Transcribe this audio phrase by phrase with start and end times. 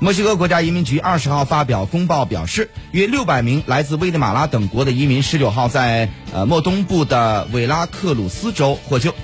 [0.00, 9.14] 墨西哥国家移民局二十号发表公报表示约六百名来自危地马拉等国的移民十九号在呃墨东部的韦拉克鲁斯州获救。